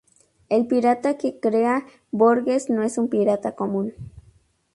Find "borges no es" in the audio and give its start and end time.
2.11-2.97